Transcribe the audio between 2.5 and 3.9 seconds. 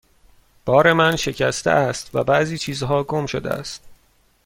چیزها گم شده است.